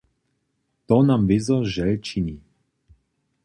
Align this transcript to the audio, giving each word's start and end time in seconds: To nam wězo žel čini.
To 0.87 0.97
nam 1.09 1.21
wězo 1.29 1.57
žel 1.73 1.93
čini. 2.05 2.35